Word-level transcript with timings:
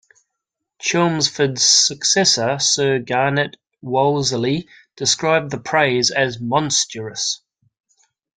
Chelmsford's 0.79 1.63
successor, 1.63 2.57
Sir 2.57 2.97
Garnet 2.97 3.57
Wolseley, 3.83 4.67
described 4.95 5.51
the 5.51 5.59
praise 5.59 6.09
as 6.09 6.39
"monstrous". 6.41 7.43